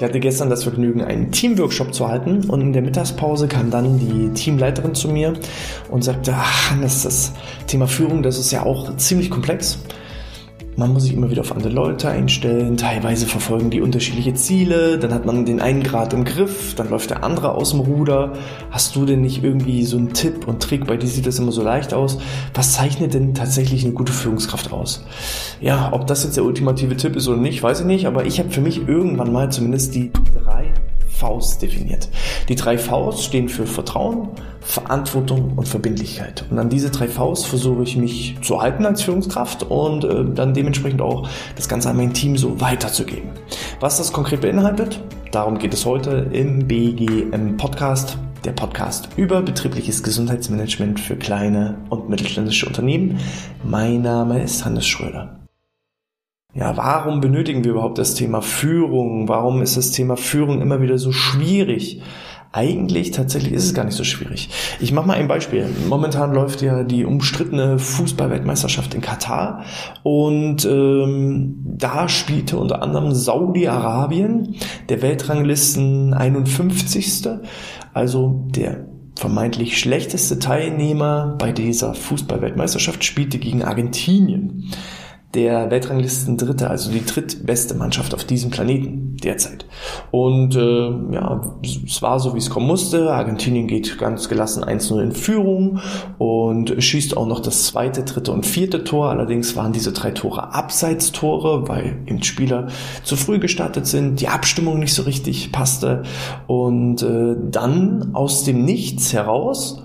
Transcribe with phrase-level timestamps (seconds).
[0.00, 3.98] Ich hatte gestern das Vergnügen, einen Teamworkshop zu halten und in der Mittagspause kam dann
[3.98, 5.34] die Teamleiterin zu mir
[5.90, 7.34] und sagte, ach Hannes, das
[7.66, 9.78] Thema Führung, das ist ja auch ziemlich komplex.
[10.80, 15.12] Man muss sich immer wieder auf andere Leute einstellen, teilweise verfolgen die unterschiedliche Ziele, dann
[15.12, 18.32] hat man den einen Grad im Griff, dann läuft der andere aus dem Ruder.
[18.70, 20.86] Hast du denn nicht irgendwie so einen Tipp und Trick?
[20.86, 22.16] Bei dir sieht das immer so leicht aus.
[22.54, 25.04] Was zeichnet denn tatsächlich eine gute Führungskraft aus?
[25.60, 28.38] Ja, ob das jetzt der ultimative Tipp ist oder nicht, weiß ich nicht, aber ich
[28.38, 30.72] habe für mich irgendwann mal zumindest die drei
[31.20, 32.08] Vs definiert.
[32.48, 34.28] Die drei Vs stehen für Vertrauen,
[34.60, 36.44] Verantwortung und Verbindlichkeit.
[36.50, 40.54] Und an diese drei Vs versuche ich mich zu halten als Führungskraft und äh, dann
[40.54, 43.30] dementsprechend auch das Ganze an mein Team so weiterzugeben.
[43.80, 45.00] Was das konkret beinhaltet,
[45.32, 48.18] darum geht es heute im BGM Podcast.
[48.44, 53.18] Der Podcast über betriebliches Gesundheitsmanagement für kleine und mittelständische Unternehmen.
[53.62, 55.39] Mein Name ist Hannes Schröder.
[56.52, 59.28] Ja, warum benötigen wir überhaupt das Thema Führung?
[59.28, 62.02] Warum ist das Thema Führung immer wieder so schwierig?
[62.52, 64.50] Eigentlich tatsächlich ist es gar nicht so schwierig.
[64.80, 65.68] Ich mache mal ein Beispiel.
[65.88, 69.64] Momentan läuft ja die umstrittene Fußballweltmeisterschaft in Katar
[70.02, 74.56] und ähm, da spielte unter anderem Saudi-Arabien,
[74.88, 77.28] der Weltranglisten 51.
[77.94, 84.72] Also der vermeintlich schlechteste Teilnehmer bei dieser Fußballweltmeisterschaft spielte gegen Argentinien
[85.34, 89.64] der Weltranglisten Dritte, also die drittbeste Mannschaft auf diesem Planeten derzeit.
[90.10, 93.12] Und äh, ja, es war so, wie es kommen musste.
[93.12, 95.78] Argentinien geht ganz gelassen 1-0 in Führung
[96.18, 99.10] und schießt auch noch das zweite, dritte und vierte Tor.
[99.10, 102.66] Allerdings waren diese drei Tore Abseitstore, weil eben Spieler
[103.04, 106.02] zu früh gestartet sind, die Abstimmung nicht so richtig passte.
[106.48, 109.84] Und äh, dann aus dem Nichts heraus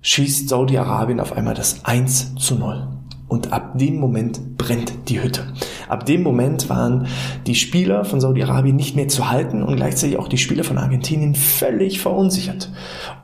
[0.00, 2.97] schießt Saudi-Arabien auf einmal das 1 zu 0.
[3.28, 5.44] Und ab dem Moment brennt die Hütte.
[5.88, 7.06] Ab dem Moment waren
[7.46, 11.34] die Spieler von Saudi-Arabien nicht mehr zu halten und gleichzeitig auch die Spieler von Argentinien
[11.34, 12.70] völlig verunsichert.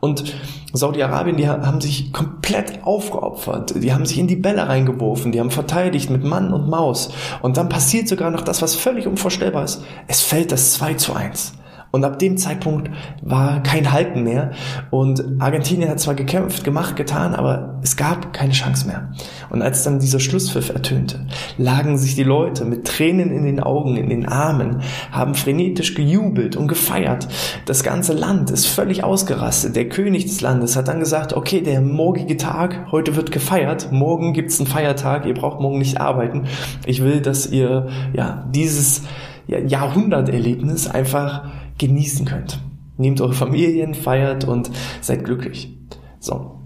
[0.01, 0.35] Und
[0.75, 3.83] Saudi-Arabien, die haben sich komplett aufgeopfert.
[3.83, 5.33] Die haben sich in die Bälle reingeworfen.
[5.33, 7.11] Die haben verteidigt mit Mann und Maus.
[7.43, 9.85] Und dann passiert sogar noch das, was völlig unvorstellbar ist.
[10.07, 11.55] Es fällt das 2 zu 1.
[11.95, 12.91] Und ab dem Zeitpunkt
[13.23, 14.51] war kein Halten mehr.
[14.91, 19.13] Und Argentinien hat zwar gekämpft, gemacht, getan, aber es gab keine Chance mehr.
[19.49, 21.25] Und als dann dieser Schlusspfiff ertönte,
[21.57, 24.81] lagen sich die Leute mit Tränen in den Augen, in den Armen,
[25.13, 27.29] haben frenetisch gejubelt und gefeiert.
[27.65, 29.77] Das ganze Land ist völlig ausgerastet.
[29.77, 34.33] Der König des Landes hat dann gesagt, okay, der morgige Tag, heute wird gefeiert, morgen
[34.33, 36.49] gibt's einen Feiertag, ihr braucht morgen nicht arbeiten.
[36.87, 39.03] Ich will, dass ihr ja dieses
[39.47, 41.45] Jahrhunderterlebnis einfach
[41.79, 42.61] genießen könnt.
[42.97, 44.71] Nehmt eure Familien, feiert und
[45.01, 45.77] seid glücklich.
[46.21, 46.61] So.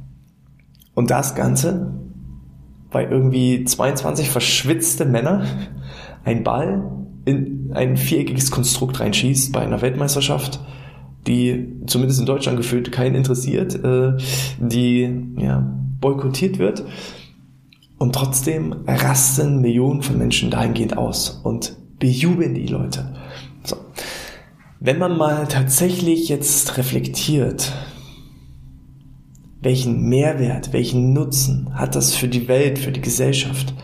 [0.94, 1.94] Und das Ganze,
[2.90, 5.44] weil irgendwie 22 verschwitzte Männer
[6.24, 6.84] ein Ball
[7.24, 10.60] in ein viereckiges Konstrukt reinschießt bei einer Weltmeisterschaft,
[11.26, 14.16] die zumindest in Deutschland gefühlt keinen interessiert, äh,
[14.58, 15.70] die ja,
[16.00, 16.84] boykottiert wird.
[17.98, 23.14] Und trotzdem rasten Millionen von Menschen dahingehend aus und bejubeln die Leute.
[24.80, 27.72] Wenn man mal tatsächlich jetzt reflektiert,
[29.60, 33.74] welchen Mehrwert, welchen Nutzen hat das für die Welt, für die Gesellschaft,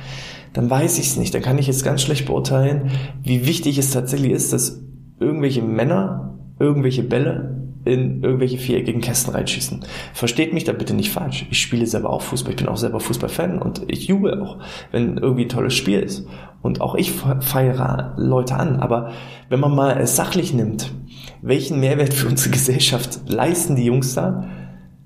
[0.53, 1.35] dann weiß ich es nicht.
[1.35, 2.93] Dann kann ich jetzt ganz schlecht beurteilen,
[3.25, 4.83] wie wichtig es tatsächlich ist, dass
[5.19, 9.85] irgendwelche Männer irgendwelche Bälle in irgendwelche viereckigen Kästen reinschießen.
[10.13, 11.47] Versteht mich da bitte nicht falsch.
[11.51, 12.53] Ich spiele selber auch Fußball.
[12.53, 14.59] Ich bin auch selber Fußballfan und ich jubel auch,
[14.91, 16.27] wenn irgendwie ein tolles Spiel ist.
[16.63, 18.81] Und auch ich feiere Leute an.
[18.81, 19.13] Aber
[19.51, 20.93] wenn man mal sachlich nimmt,
[21.43, 24.49] welchen Mehrwert für unsere Gesellschaft leisten die Jungs da,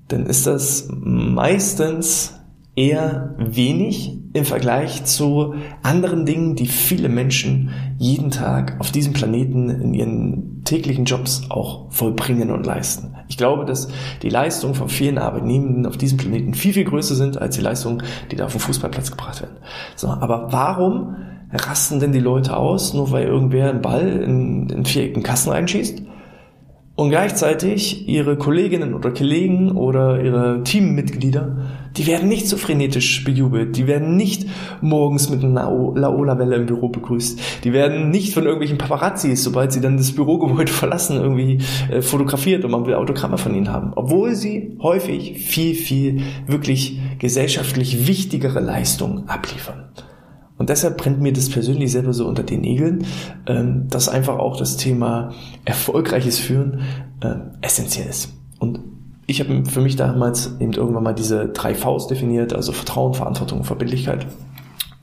[0.07, 2.38] dann ist das meistens
[2.79, 9.69] eher wenig im Vergleich zu anderen Dingen, die viele Menschen jeden Tag auf diesem Planeten
[9.69, 13.15] in ihren täglichen Jobs auch vollbringen und leisten.
[13.27, 13.89] Ich glaube, dass
[14.21, 18.03] die Leistungen von vielen Arbeitnehmenden auf diesem Planeten viel, viel größer sind als die Leistungen,
[18.31, 19.57] die da auf dem Fußballplatz gebracht werden.
[19.95, 21.17] So, aber warum
[21.51, 26.01] rasten denn die Leute aus, nur weil irgendwer einen Ball in, in viereckigen Kassen reinschießt?
[26.99, 31.55] Und gleichzeitig ihre Kolleginnen oder Kollegen oder ihre Teammitglieder,
[31.95, 34.45] die werden nicht so frenetisch bejubelt, die werden nicht
[34.81, 39.79] morgens mit einer Laola-Welle im Büro begrüßt, die werden nicht von irgendwelchen Paparazzis, sobald sie
[39.79, 41.59] dann das Bürogebäude verlassen, irgendwie
[41.89, 43.93] äh, fotografiert und man will Autogramme von ihnen haben.
[43.95, 49.85] Obwohl sie häufig viel, viel wirklich gesellschaftlich wichtigere Leistungen abliefern.
[50.59, 53.05] Und deshalb brennt mir das persönlich selber so unter den Nägeln,
[53.47, 55.31] ähm, dass einfach auch das Thema
[55.65, 56.81] erfolgreiches Führen
[57.21, 58.33] äh, essentiell ist.
[58.59, 58.81] Und
[59.25, 63.59] ich habe für mich damals eben irgendwann mal diese drei Vs definiert, also Vertrauen, Verantwortung
[63.59, 64.27] und Verbindlichkeit.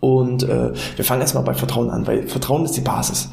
[0.01, 3.31] Und äh, wir fangen erstmal bei Vertrauen an, weil Vertrauen ist die Basis.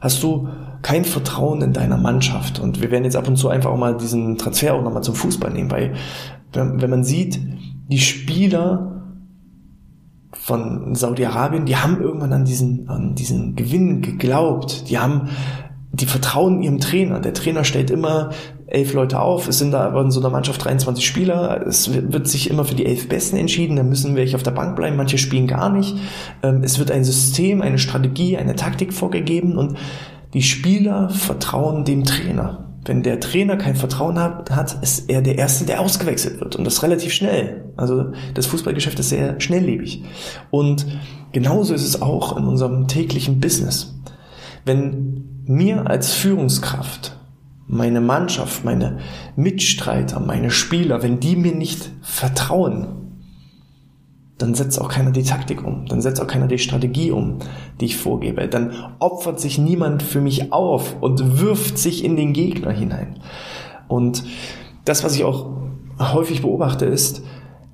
[0.00, 0.48] hast du
[0.80, 2.58] kein Vertrauen in deiner Mannschaft.
[2.58, 5.14] Und wir werden jetzt ab und zu einfach auch mal diesen Transfer auch nochmal zum
[5.14, 5.94] Fußball nehmen, weil
[6.52, 7.38] wenn man sieht,
[7.88, 8.93] die Spieler
[10.44, 14.90] von Saudi-Arabien, die haben irgendwann an diesen, an diesen Gewinn geglaubt.
[14.90, 15.30] Die haben,
[15.90, 17.18] die vertrauen ihrem Trainer.
[17.20, 18.28] Der Trainer stellt immer
[18.66, 19.48] elf Leute auf.
[19.48, 21.66] Es sind da aber in so einer Mannschaft 23 Spieler.
[21.66, 23.76] Es wird sich immer für die elf Besten entschieden.
[23.76, 24.98] Da müssen welche auf der Bank bleiben.
[24.98, 25.96] Manche spielen gar nicht.
[26.42, 29.78] Ähm, es wird ein System, eine Strategie, eine Taktik vorgegeben und
[30.34, 32.63] die Spieler vertrauen dem Trainer.
[32.84, 36.56] Wenn der Trainer kein Vertrauen hat, hat, ist er der Erste, der ausgewechselt wird.
[36.56, 37.64] Und das relativ schnell.
[37.76, 40.04] Also das Fußballgeschäft ist sehr schnelllebig.
[40.50, 40.86] Und
[41.32, 43.94] genauso ist es auch in unserem täglichen Business.
[44.64, 47.18] Wenn mir als Führungskraft
[47.66, 48.98] meine Mannschaft, meine
[49.36, 53.03] Mitstreiter, meine Spieler, wenn die mir nicht vertrauen,
[54.38, 57.38] dann setzt auch keiner die Taktik um, dann setzt auch keiner die Strategie um,
[57.80, 58.48] die ich vorgebe.
[58.48, 63.20] Dann opfert sich niemand für mich auf und wirft sich in den Gegner hinein.
[63.86, 64.24] Und
[64.84, 65.52] das, was ich auch
[65.98, 67.22] häufig beobachte, ist,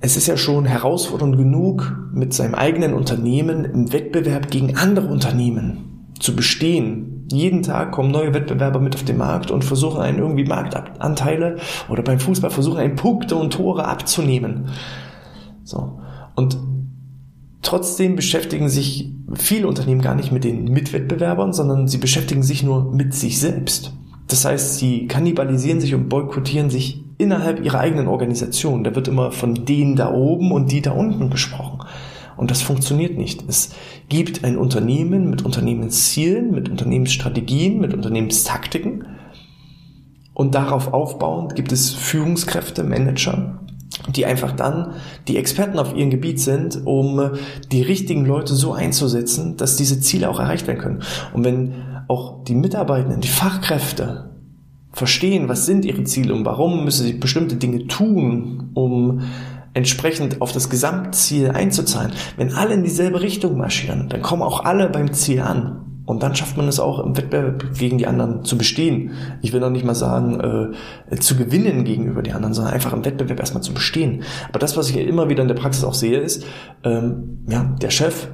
[0.01, 6.13] es ist ja schon herausfordernd genug, mit seinem eigenen Unternehmen im Wettbewerb gegen andere Unternehmen
[6.19, 7.27] zu bestehen.
[7.31, 11.57] Jeden Tag kommen neue Wettbewerber mit auf den Markt und versuchen einen irgendwie Marktanteile
[11.89, 14.69] oder beim Fußball versuchen einen Punkte und Tore abzunehmen.
[15.63, 16.00] So.
[16.35, 16.57] Und
[17.61, 22.91] trotzdem beschäftigen sich viele Unternehmen gar nicht mit den Mitwettbewerbern, sondern sie beschäftigen sich nur
[22.91, 23.93] mit sich selbst.
[24.27, 28.83] Das heißt, sie kannibalisieren sich und boykottieren sich innerhalb ihrer eigenen Organisation.
[28.83, 31.79] Da wird immer von denen da oben und die da unten gesprochen.
[32.37, 33.43] Und das funktioniert nicht.
[33.47, 33.71] Es
[34.09, 39.05] gibt ein Unternehmen mit Unternehmenszielen, mit Unternehmensstrategien, mit Unternehmenstaktiken.
[40.33, 43.59] Und darauf aufbauend gibt es Führungskräfte, Manager,
[44.09, 44.93] die einfach dann
[45.27, 47.31] die Experten auf ihrem Gebiet sind, um
[47.71, 51.03] die richtigen Leute so einzusetzen, dass diese Ziele auch erreicht werden können.
[51.33, 51.73] Und wenn
[52.07, 54.31] auch die Mitarbeitenden, die Fachkräfte
[54.91, 59.21] verstehen, was sind ihre Ziele und warum müssen sie bestimmte Dinge tun, um
[59.73, 62.11] entsprechend auf das Gesamtziel einzuzahlen.
[62.35, 65.80] Wenn alle in dieselbe Richtung marschieren, dann kommen auch alle beim Ziel an.
[66.11, 69.11] Und dann schafft man es auch im Wettbewerb gegen die anderen zu bestehen.
[69.41, 70.73] Ich will noch nicht mal sagen,
[71.09, 74.23] äh, zu gewinnen gegenüber die anderen, sondern einfach im Wettbewerb erstmal zu bestehen.
[74.49, 76.45] Aber das, was ich immer wieder in der Praxis auch sehe, ist,
[76.83, 78.27] ähm, ja, der Chef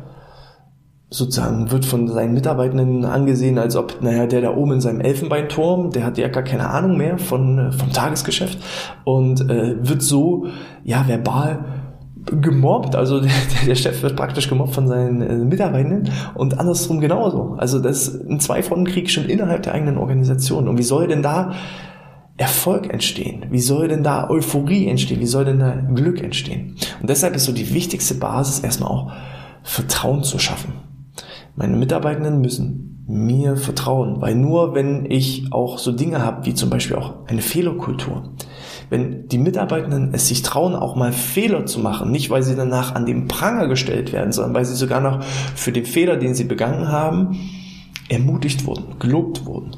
[1.09, 5.91] sozusagen wird von seinen Mitarbeitenden angesehen, als ob, naja, der da oben in seinem Elfenbeinturm,
[5.91, 8.57] der hat ja gar keine Ahnung mehr von, äh, vom Tagesgeschäft
[9.06, 10.47] und äh, wird so,
[10.83, 11.76] ja, verbal
[12.41, 13.31] gemobbt, also der,
[13.65, 17.56] der Chef wird praktisch gemobbt von seinen äh, Mitarbeitenden und andersrum genauso.
[17.57, 20.68] Also das ist ein Zwei-Fronten-Krieg schon innerhalb der eigenen Organisation.
[20.68, 21.53] Und wie soll denn da
[22.38, 23.47] Erfolg entstehen?
[23.50, 25.19] Wie soll denn da Euphorie entstehen?
[25.19, 26.75] Wie soll denn da Glück entstehen?
[27.01, 29.12] Und deshalb ist so die wichtigste Basis erstmal auch
[29.63, 30.73] Vertrauen zu schaffen.
[31.56, 36.69] Meine Mitarbeitenden müssen mir vertrauen, weil nur wenn ich auch so Dinge habe, wie zum
[36.69, 38.33] Beispiel auch eine Fehlerkultur,
[38.89, 42.95] wenn die Mitarbeitenden es sich trauen, auch mal Fehler zu machen, nicht weil sie danach
[42.95, 46.45] an den Pranger gestellt werden, sondern weil sie sogar noch für den Fehler, den sie
[46.45, 47.38] begangen haben,
[48.10, 49.72] ermutigt wurden, gelobt wurden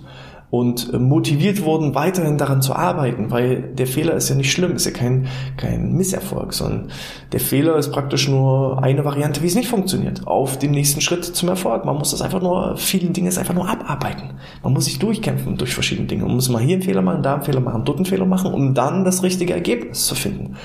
[0.51, 4.75] und äh, motiviert wurden, weiterhin daran zu arbeiten, weil der Fehler ist ja nicht schlimm,
[4.75, 6.90] ist ja kein, kein Misserfolg, sondern
[7.31, 11.24] der Fehler ist praktisch nur eine Variante, wie es nicht funktioniert, auf dem nächsten Schritt
[11.24, 11.86] zum Erfolg.
[11.86, 14.40] Man muss das einfach nur, vielen Dinge ist einfach nur abarbeiten.
[14.64, 16.24] Man muss sich durchkämpfen durch verschiedene Dinge.
[16.24, 18.54] Man muss mal hier einen Fehler machen, da einen Fehler machen, dort einen Fehler machen,
[18.54, 20.56] um dann das richtige Ergebnis zu finden.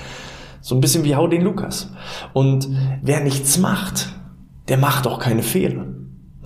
[0.62, 1.92] So ein bisschen wie Hau den Lukas.
[2.32, 2.68] Und
[3.02, 4.14] wer nichts macht,
[4.68, 5.85] der macht auch keine Fehler.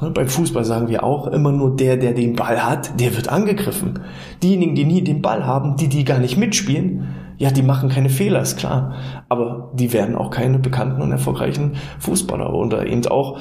[0.01, 3.99] Beim Fußball sagen wir auch immer nur der, der den Ball hat, der wird angegriffen.
[4.43, 8.09] Diejenigen, die nie den Ball haben, die die gar nicht mitspielen, ja, die machen keine
[8.09, 8.97] Fehler, ist klar.
[9.29, 12.53] Aber die werden auch keine bekannten und erfolgreichen Fußballer.
[12.53, 13.39] Oder eben auch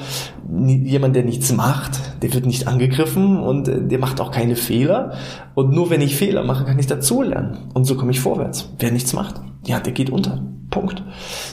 [0.48, 5.14] jemand, der nichts macht, der wird nicht angegriffen und äh, der macht auch keine Fehler.
[5.54, 7.70] Und nur wenn ich Fehler mache, kann ich dazulernen.
[7.74, 8.72] Und so komme ich vorwärts.
[8.78, 10.44] Wer nichts macht, ja, der geht unter.
[10.70, 11.02] Punkt.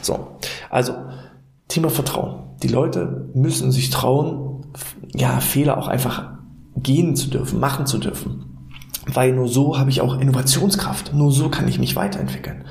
[0.03, 0.38] So.
[0.69, 0.93] Also,
[1.67, 2.43] Thema Vertrauen.
[2.62, 4.54] Die Leute müssen sich trauen,
[5.15, 6.31] ja, Fehler auch einfach
[6.77, 8.45] gehen zu dürfen, machen zu dürfen.
[9.07, 11.13] Weil nur so habe ich auch Innovationskraft.
[11.13, 12.65] Nur so kann ich mich weiterentwickeln.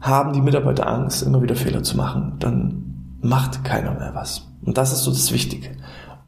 [0.00, 4.48] Haben die Mitarbeiter Angst, immer wieder Fehler zu machen, dann macht keiner mehr was.
[4.64, 5.70] Und das ist so das Wichtige.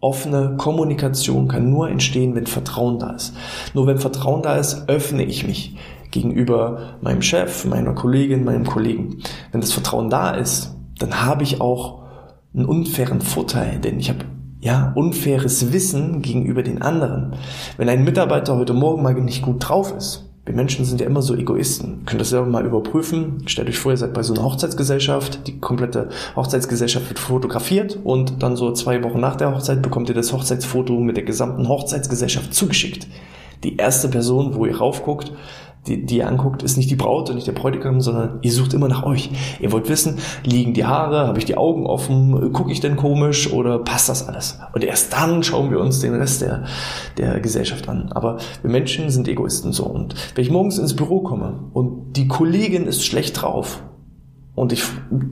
[0.00, 3.34] Offene Kommunikation kann nur entstehen, wenn Vertrauen da ist.
[3.74, 5.76] Nur wenn Vertrauen da ist, öffne ich mich
[6.10, 9.18] gegenüber meinem Chef, meiner Kollegin, meinem Kollegen.
[9.52, 12.02] Wenn das Vertrauen da ist, dann habe ich auch
[12.58, 14.24] einen unfairen Vorteil, denn ich habe
[14.60, 17.34] ja unfaires Wissen gegenüber den anderen.
[17.76, 21.20] Wenn ein Mitarbeiter heute Morgen mal nicht gut drauf ist, Wir Menschen sind ja immer
[21.20, 22.06] so Egoisten.
[22.06, 23.42] Könnt das selber mal überprüfen.
[23.44, 25.46] Stellt euch vor, ihr seid bei so einer Hochzeitsgesellschaft.
[25.46, 30.14] Die komplette Hochzeitsgesellschaft wird fotografiert und dann so zwei Wochen nach der Hochzeit bekommt ihr
[30.14, 33.08] das Hochzeitsfoto mit der gesamten Hochzeitsgesellschaft zugeschickt.
[33.62, 35.32] Die erste Person, wo ihr raufguckt,
[35.88, 38.74] die, die ihr anguckt, ist nicht die Braut und nicht der Bräutigam, sondern ihr sucht
[38.74, 39.30] immer nach euch.
[39.60, 43.52] Ihr wollt wissen, liegen die Haare, habe ich die Augen offen, gucke ich denn komisch
[43.52, 44.58] oder passt das alles?
[44.72, 46.64] Und erst dann schauen wir uns den Rest der,
[47.16, 48.10] der Gesellschaft an.
[48.12, 49.84] Aber wir Menschen sind Egoisten so.
[49.84, 53.82] Und wenn ich morgens ins Büro komme und die Kollegin ist schlecht drauf
[54.58, 54.82] und ich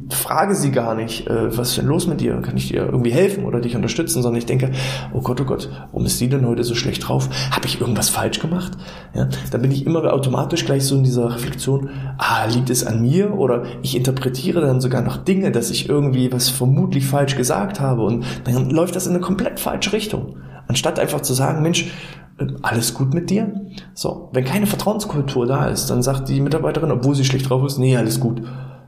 [0.09, 2.40] frage sie gar nicht, äh, was ist denn los mit dir?
[2.42, 4.23] Kann ich dir irgendwie helfen oder dich unterstützen?
[4.23, 4.71] Sondern ich denke,
[5.12, 7.28] oh Gott, oh Gott, warum ist die denn heute so schlecht drauf?
[7.50, 8.73] Habe ich irgendwas falsch gemacht?
[9.14, 13.02] Ja, dann bin ich immer automatisch gleich so in dieser Reflexion, ah, liegt es an
[13.02, 13.35] mir?
[13.35, 18.02] Oder ich interpretiere dann sogar noch Dinge, dass ich irgendwie was vermutlich falsch gesagt habe.
[18.02, 20.37] Und dann läuft das in eine komplett falsche Richtung.
[20.68, 21.90] Anstatt einfach zu sagen, Mensch,
[22.38, 23.52] äh, alles gut mit dir?
[23.92, 27.78] So, wenn keine Vertrauenskultur da ist, dann sagt die Mitarbeiterin, obwohl sie schlecht drauf ist,
[27.78, 28.42] nee, alles gut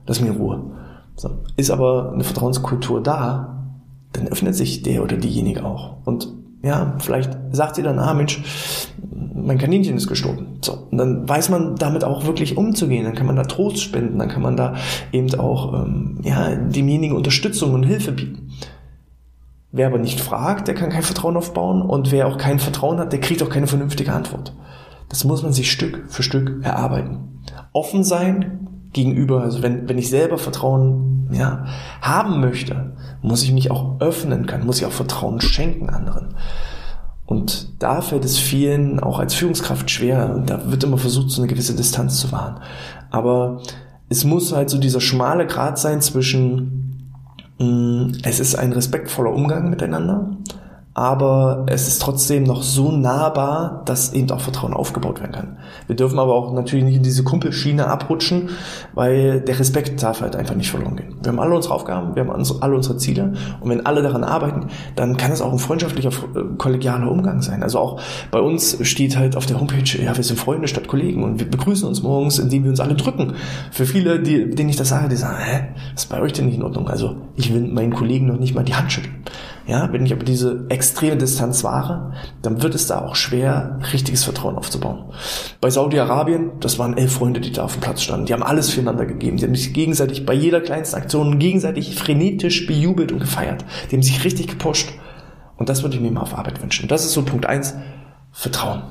[0.09, 0.73] lass mir Ruhe.
[1.15, 1.31] So.
[1.57, 3.71] Ist aber eine Vertrauenskultur da,
[4.13, 5.99] dann öffnet sich der oder diejenige auch.
[6.05, 8.43] Und ja, vielleicht sagt sie dann, ah Mensch,
[9.35, 10.59] mein Kaninchen ist gestorben.
[10.61, 13.05] So, und dann weiß man damit auch wirklich umzugehen.
[13.05, 14.75] Dann kann man da Trost spenden, dann kann man da
[15.13, 18.51] eben auch ähm, ja, demjenigen Unterstützung und Hilfe bieten.
[19.71, 23.13] Wer aber nicht fragt, der kann kein Vertrauen aufbauen und wer auch kein Vertrauen hat,
[23.13, 24.55] der kriegt auch keine vernünftige Antwort.
[25.09, 27.43] Das muss man sich Stück für Stück erarbeiten.
[27.73, 31.67] Offen sein, gegenüber, also wenn, wenn ich selber Vertrauen ja,
[32.01, 36.35] haben möchte, muss ich mich auch öffnen können, muss ich auch Vertrauen schenken anderen.
[37.27, 41.43] Und da fällt es vielen auch als Führungskraft schwer und da wird immer versucht, so
[41.43, 42.61] eine gewisse Distanz zu wahren.
[43.11, 43.61] Aber
[44.09, 47.13] es muss halt so dieser schmale Grat sein zwischen,
[47.59, 50.31] mm, es ist ein respektvoller Umgang miteinander,
[50.99, 55.59] aber es ist trotzdem noch so nahbar, dass eben auch Vertrauen aufgebaut werden kann.
[55.87, 58.51] Wir dürfen aber auch natürlich nicht in diese Kumpelschiene abrutschen,
[58.95, 61.15] weil der Respekt darf halt einfach nicht verloren gehen.
[61.23, 64.67] Wir haben alle unsere Aufgaben, wir haben alle unsere Ziele und wenn alle daran arbeiten,
[64.97, 67.63] dann kann es auch ein freundschaftlicher, äh, kollegialer Umgang sein.
[67.63, 68.01] Also auch
[68.33, 71.49] bei uns steht halt auf der Homepage, ja, wir sind Freunde statt Kollegen und wir
[71.49, 73.35] begrüßen uns morgens, indem wir uns alle drücken.
[73.71, 76.47] Für viele, die, denen ich das sage, die sagen, hä, was ist bei euch denn
[76.47, 76.89] nicht in Ordnung?
[76.89, 79.15] Also ich will meinen Kollegen noch nicht mal die Hand schütteln.
[79.69, 84.25] Ja, wenn ich aber diese extreme Distanz wahre, dann wird es da auch schwer, richtiges
[84.25, 85.13] Vertrauen aufzubauen.
[85.61, 88.25] Bei Saudi-Arabien, das waren elf Freunde, die da auf dem Platz standen.
[88.25, 89.37] Die haben alles füreinander gegeben.
[89.37, 93.63] Die haben sich gegenseitig bei jeder kleinsten Aktion gegenseitig frenetisch bejubelt und gefeiert.
[93.91, 94.89] Die haben sich richtig gepusht.
[95.59, 96.89] Und das würde ich mir mal auf Arbeit wünschen.
[96.89, 97.75] Das ist so Punkt eins:
[98.33, 98.85] Vertrauen.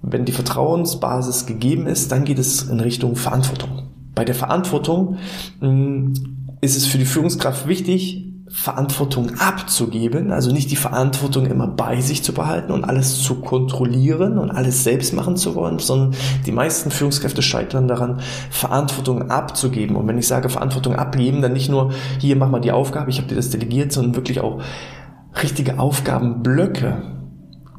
[0.00, 3.90] Wenn die Vertrauensbasis gegeben ist, dann geht es in Richtung Verantwortung.
[4.14, 5.18] Bei der Verantwortung
[5.60, 6.14] mh, mm,
[6.62, 12.22] ist es für die Führungskraft wichtig, Verantwortung abzugeben, also nicht die Verantwortung immer bei sich
[12.22, 16.14] zu behalten und alles zu kontrollieren und alles selbst machen zu wollen, sondern
[16.46, 19.96] die meisten Führungskräfte scheitern daran, Verantwortung abzugeben.
[19.96, 23.18] Und wenn ich sage Verantwortung abgeben, dann nicht nur hier mach mal die Aufgabe, ich
[23.18, 24.62] habe dir das delegiert, sondern wirklich auch
[25.42, 27.02] richtige Aufgabenblöcke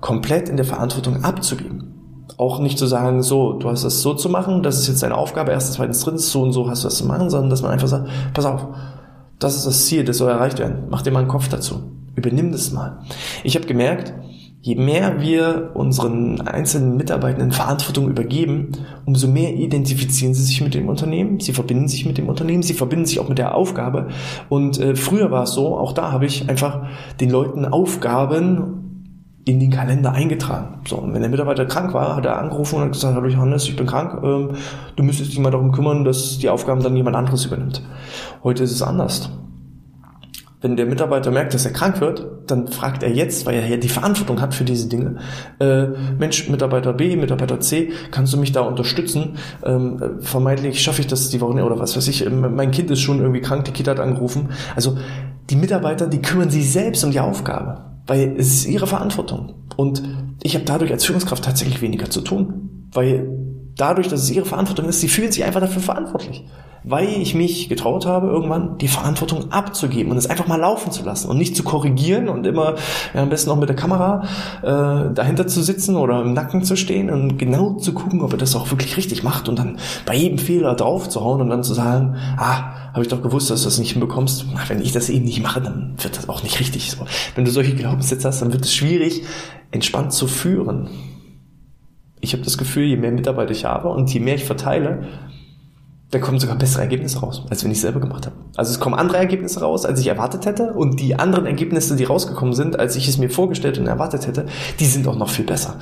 [0.02, 1.94] komplett in der Verantwortung abzugeben.
[2.38, 5.16] Auch nicht zu sagen, so, du hast das so zu machen, das ist jetzt deine
[5.16, 7.72] Aufgabe, erstens, zweitens, drittens, so und so hast du das zu machen, sondern dass man
[7.72, 8.68] einfach sagt, pass auf,
[9.40, 10.86] das ist das Ziel, das soll erreicht werden.
[10.90, 11.92] Mach dir mal einen Kopf dazu.
[12.16, 13.00] Übernimm das mal.
[13.44, 14.14] Ich habe gemerkt,
[14.62, 18.72] je mehr wir unseren einzelnen Mitarbeitenden Verantwortung übergeben,
[19.06, 22.74] umso mehr identifizieren sie sich mit dem Unternehmen, sie verbinden sich mit dem Unternehmen, sie
[22.74, 24.08] verbinden sich auch mit der Aufgabe.
[24.50, 26.88] Und äh, früher war es so, auch da habe ich einfach
[27.20, 28.87] den Leuten Aufgaben
[29.48, 30.82] in den Kalender eingetragen.
[30.88, 33.68] So, und wenn der Mitarbeiter krank war, hat er angerufen und hat gesagt, hallo Johannes,
[33.68, 34.50] ich bin krank, ähm,
[34.96, 37.82] du müsstest dich mal darum kümmern, dass die Aufgaben dann jemand anderes übernimmt.
[38.44, 39.32] Heute ist es anders.
[40.60, 43.78] Wenn der Mitarbeiter merkt, dass er krank wird, dann fragt er jetzt, weil er ja
[43.78, 45.18] die Verantwortung hat für diese Dinge,
[45.60, 45.86] äh,
[46.18, 49.38] Mensch, Mitarbeiter B, Mitarbeiter C, kannst du mich da unterstützen?
[49.64, 53.02] Ähm, vermeintlich schaffe ich das die Woche oder was weiß ich, ähm, mein Kind ist
[53.02, 54.50] schon irgendwie krank, die Kita hat angerufen.
[54.76, 54.98] Also
[55.52, 59.54] die Mitarbeiter, die kümmern sich selbst um die Aufgabe weil es ist ihre Verantwortung.
[59.76, 60.02] Und
[60.42, 63.30] ich habe dadurch als Führungskraft tatsächlich weniger zu tun, weil
[63.76, 66.46] dadurch, dass es ihre Verantwortung ist, sie fühlen sich einfach dafür verantwortlich.
[66.90, 71.04] Weil ich mich getraut habe, irgendwann die Verantwortung abzugeben und es einfach mal laufen zu
[71.04, 72.76] lassen und nicht zu korrigieren und immer
[73.14, 74.24] ja, am besten noch mit der Kamera
[74.62, 78.38] äh, dahinter zu sitzen oder im Nacken zu stehen und genau zu gucken, ob er
[78.38, 81.64] das auch wirklich richtig macht und dann bei jedem Fehler drauf zu hauen und dann
[81.64, 84.46] zu sagen, ah, habe ich doch gewusst, dass du das nicht hinbekommst.
[84.68, 87.06] Wenn ich das eben nicht mache, dann wird das auch nicht richtig so.
[87.36, 89.24] Wenn du solche Glaubenssätze hast, dann wird es schwierig,
[89.72, 90.90] entspannt zu führen.
[92.20, 95.08] Ich habe das Gefühl, je mehr Mitarbeiter ich habe und je mehr ich verteile,
[96.12, 98.36] da kommen sogar bessere Ergebnisse raus, als wenn ich selber gemacht habe.
[98.56, 100.74] Also es kommen andere Ergebnisse raus, als ich erwartet hätte.
[100.74, 104.46] Und die anderen Ergebnisse, die rausgekommen sind, als ich es mir vorgestellt und erwartet hätte,
[104.80, 105.76] die sind auch noch viel besser.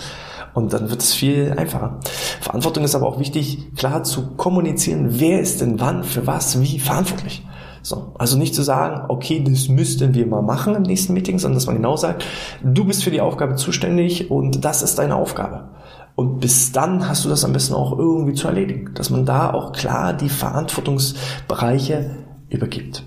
[0.55, 1.99] Und dann wird es viel einfacher.
[2.41, 6.79] Verantwortung ist aber auch wichtig, klar zu kommunizieren, wer ist denn wann, für was, wie
[6.79, 7.45] verantwortlich.
[7.83, 11.57] So, also nicht zu sagen, okay, das müssten wir mal machen im nächsten Meeting, sondern
[11.57, 12.25] dass man genau sagt,
[12.63, 15.69] du bist für die Aufgabe zuständig und das ist deine Aufgabe.
[16.15, 19.53] Und bis dann hast du das am besten auch irgendwie zu erledigen, dass man da
[19.53, 22.11] auch klar die Verantwortungsbereiche
[22.49, 23.03] übergibt.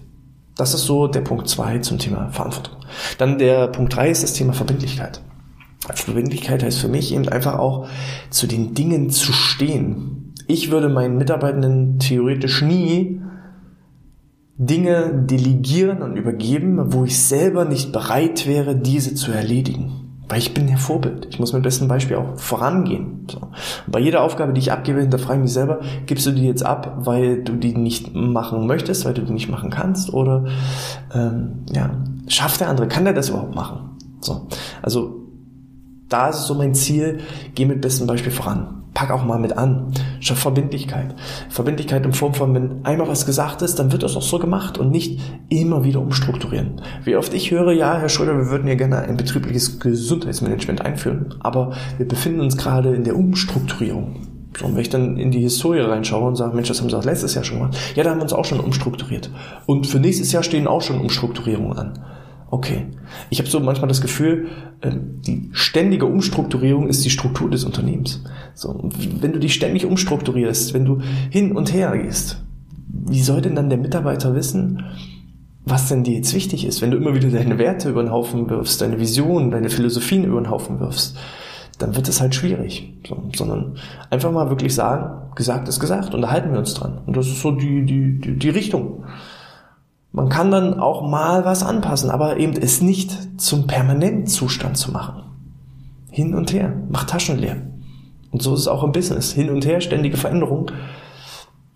[0.57, 2.77] Das ist so der Punkt zwei zum Thema Verantwortung.
[3.17, 5.23] Dann der Punkt drei ist das Thema Verbindlichkeit.
[5.95, 7.89] Verbindlichkeit heißt für mich eben einfach auch
[8.31, 10.35] zu den Dingen zu stehen.
[10.47, 13.23] Ich würde meinen Mitarbeitenden theoretisch nie
[14.57, 20.08] Dinge delegieren und übergeben, wo ich selber nicht bereit wäre, diese zu erledigen.
[20.29, 21.27] Weil ich bin der Vorbild.
[21.31, 23.27] Ich muss mit bestem Beispiel auch vorangehen.
[23.31, 23.41] So.
[23.87, 26.99] Bei jeder Aufgabe, die ich abgebe, hinterfrage ich mich selber, gibst du die jetzt ab,
[26.99, 30.13] weil du die nicht machen möchtest, weil du die nicht machen kannst?
[30.13, 30.45] Oder
[31.15, 31.91] ähm, ja,
[32.27, 33.97] schafft der andere, kann der das überhaupt machen?
[34.21, 34.49] So.
[34.83, 35.23] Also
[36.09, 37.21] da ist so mein Ziel,
[37.55, 39.93] geh mit bestem Beispiel voran pack auch mal mit an.
[40.21, 41.15] Verbindlichkeit.
[41.49, 44.77] Verbindlichkeit in Form von, wenn einmal was gesagt ist, dann wird das auch so gemacht
[44.77, 46.81] und nicht immer wieder umstrukturieren.
[47.05, 51.37] Wie oft ich höre, ja, Herr Schröder, wir würden ja gerne ein betriebliches Gesundheitsmanagement einführen,
[51.41, 54.17] aber wir befinden uns gerade in der Umstrukturierung.
[54.59, 56.99] So, und wenn ich dann in die Historie reinschaue und sage, Mensch, das haben sie
[56.99, 59.31] auch letztes Jahr schon gemacht, ja, da haben wir uns auch schon umstrukturiert.
[59.67, 61.99] Und für nächstes Jahr stehen auch schon Umstrukturierungen an.
[62.51, 62.87] Okay.
[63.31, 64.49] Ich habe so manchmal das Gefühl,
[64.83, 68.23] ähm, die ständige Umstrukturierung ist die Struktur des Unternehmens.
[68.55, 68.91] So,
[69.21, 71.01] wenn du dich ständig umstrukturierst, wenn du
[71.31, 72.43] hin und her gehst,
[72.89, 74.85] wie soll denn dann der Mitarbeiter wissen,
[75.65, 78.49] was denn dir jetzt wichtig ist, wenn du immer wieder deine Werte über den Haufen
[78.49, 81.19] wirfst, deine Visionen, deine Philosophien über den Haufen wirfst,
[81.79, 82.95] dann wird es halt schwierig.
[83.07, 83.77] So, sondern
[84.11, 87.03] einfach mal wirklich sagen, gesagt ist gesagt und da halten wir uns dran.
[87.07, 89.05] Und das ist so die, die, die, die Richtung.
[90.19, 94.91] Man kann dann auch mal was anpassen, aber eben es nicht zum permanenten Zustand zu
[94.91, 95.23] machen.
[96.11, 97.59] Hin und her, macht Taschen leer.
[98.33, 99.31] Und so ist es auch im Business.
[99.31, 100.73] Hin und her, ständige Veränderung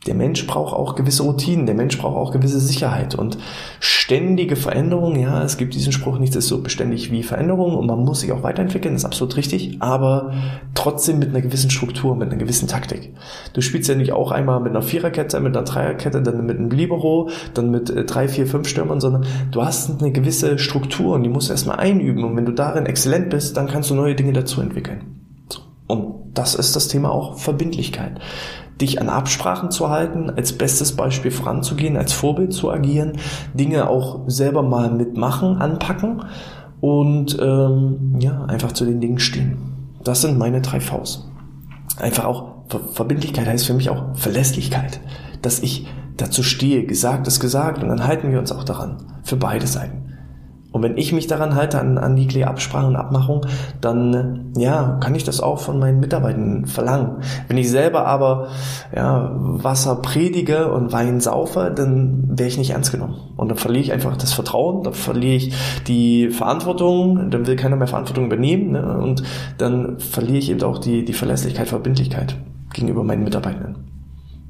[0.06, 3.38] der Mensch braucht auch gewisse Routinen, der Mensch braucht auch gewisse Sicherheit und
[3.78, 8.04] ständige Veränderung, ja, es gibt diesen Spruch, nichts ist so beständig wie Veränderung und man
[8.04, 10.32] muss sich auch weiterentwickeln, das ist absolut richtig, aber
[10.74, 13.14] trotzdem mit einer gewissen Struktur, mit einer gewissen Taktik.
[13.52, 16.70] Du spielst ja nicht auch einmal mit einer Viererkette, mit einer Dreierkette, dann mit einem
[16.70, 21.22] Libero, dann mit äh, drei, vier, fünf Stürmern, sondern du hast eine gewisse Struktur und
[21.22, 24.16] die musst du erstmal einüben und wenn du darin exzellent bist, dann kannst du neue
[24.16, 25.02] Dinge dazu entwickeln.
[25.86, 28.20] Und das ist das Thema auch Verbindlichkeit
[28.82, 33.18] dich an Absprachen zu halten, als bestes Beispiel voranzugehen, als Vorbild zu agieren,
[33.54, 36.24] Dinge auch selber mal mitmachen, anpacken
[36.80, 39.58] und ähm, ja, einfach zu den Dingen stehen.
[40.02, 41.28] Das sind meine drei Vs.
[41.98, 42.52] Einfach auch
[42.92, 45.00] Verbindlichkeit heißt für mich auch Verlässlichkeit,
[45.42, 49.36] dass ich dazu stehe, gesagt ist gesagt und dann halten wir uns auch daran, für
[49.36, 50.11] beide Seiten.
[50.72, 53.46] Und wenn ich mich daran halte, an, an die Absprachen und Abmachung,
[53.80, 57.18] dann ja, kann ich das auch von meinen Mitarbeitern verlangen.
[57.46, 58.48] Wenn ich selber aber
[58.94, 63.16] ja, Wasser predige und Wein saufe, dann wäre ich nicht ernst genommen.
[63.36, 65.54] Und dann verliere ich einfach das Vertrauen, dann verliere ich
[65.86, 68.98] die Verantwortung, dann will keiner mehr Verantwortung übernehmen ne?
[68.98, 69.22] und
[69.58, 72.36] dann verliere ich eben auch die, die Verlässlichkeit, Verbindlichkeit
[72.72, 73.91] gegenüber meinen Mitarbeitern.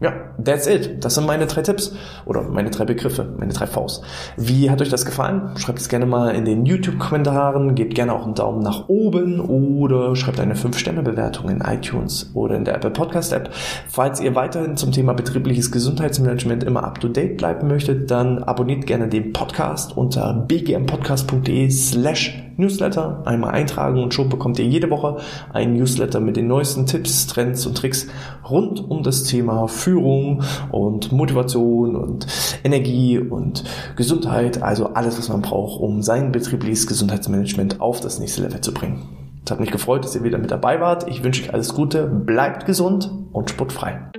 [0.02, 1.04] Ja, that's it.
[1.04, 1.94] Das sind meine drei Tipps
[2.26, 4.02] oder meine drei Begriffe, meine drei Vs.
[4.36, 5.50] Wie hat euch das gefallen?
[5.56, 10.16] Schreibt es gerne mal in den YouTube-Kommentaren, gebt gerne auch einen Daumen nach oben oder
[10.16, 13.50] schreibt eine 5-Sterne-Bewertung in iTunes oder in der Apple Podcast-App.
[13.88, 19.32] Falls ihr weiterhin zum Thema betriebliches Gesundheitsmanagement immer up-to-date bleiben möchtet, dann abonniert gerne den
[19.32, 23.22] Podcast unter bgmpodcast.de slash Newsletter.
[23.24, 25.18] Einmal eintragen und schon bekommt ihr jede Woche
[25.52, 28.08] einen Newsletter mit den neuesten Tipps, Trends und Tricks
[28.48, 32.26] rund um das Thema Führung und Motivation und
[32.64, 33.62] Energie und
[33.94, 34.62] Gesundheit.
[34.62, 39.02] Also alles, was man braucht, um sein betriebliches Gesundheitsmanagement auf das nächste Level zu bringen.
[39.44, 41.08] Es hat mich gefreut, dass ihr wieder mit dabei wart.
[41.08, 44.11] Ich wünsche euch alles Gute, bleibt gesund und sportfrei.